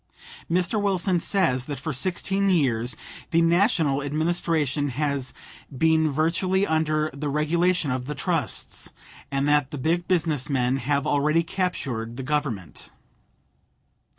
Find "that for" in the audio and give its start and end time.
1.65-1.93